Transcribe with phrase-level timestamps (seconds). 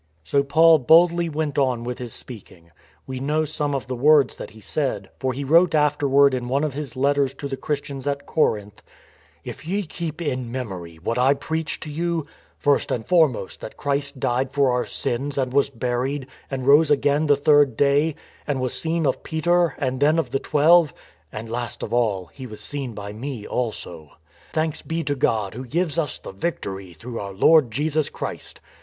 [0.23, 2.71] So Paul boldly went on with his speaking.
[3.05, 6.63] We know some of the words that he said, for he wrote afterward in one
[6.63, 8.81] of his letters to the Christians at Corinth:"
[9.43, 12.31] If ye keep in memory what I preached to you I...
[12.57, 17.27] first and foremost that Christ died for our sins and was buried and rose again
[17.27, 18.15] the third day,
[18.47, 20.95] and was seen of Peter and then of the Twelve,...
[21.31, 24.13] And last of all he was seen by me also...."
[24.53, 28.59] Thanks be to God who gives us the victory through our Lord Jesus Christ.